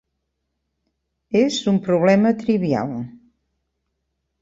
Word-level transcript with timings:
És 1.43 1.59
un 1.73 1.79
problema 1.89 2.35
trivial. 2.43 2.99